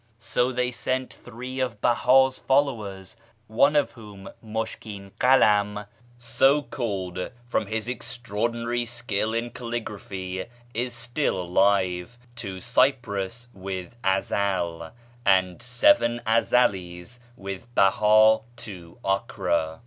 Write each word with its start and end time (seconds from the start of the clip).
So 0.17 0.51
they 0.51 0.71
sent 0.71 1.13
three 1.13 1.59
of 1.59 1.79
Bella's 1.79 2.39
followers 2.39 3.15
(one 3.45 3.75
of 3.75 3.91
whom, 3.91 4.31
Mushkin 4.41 5.11
Kalam, 5.19 5.85
so 6.17 6.63
called 6.63 7.29
from 7.45 7.67
his 7.67 7.87
extraordinary 7.87 8.83
skill 8.83 9.31
in 9.31 9.51
calligraphy, 9.51 10.47
is 10.73 10.95
still 10.95 11.39
alive) 11.39 12.17
to 12.37 12.59
Cyprus 12.59 13.49
with 13.53 13.95
Ezel, 14.03 14.91
and 15.23 15.61
seven 15.61 16.19
Ezelis 16.25 17.19
with 17.37 17.67
Beha 17.75 18.39
to 18.55 18.97
Acre. 19.07 19.79